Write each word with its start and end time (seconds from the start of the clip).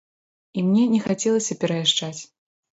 І 0.57 0.63
мне 0.69 0.85
не 0.95 0.99
хацелася 1.05 1.59
пераязджаць. 1.67 2.21